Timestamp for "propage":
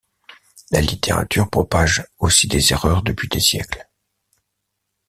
1.47-2.03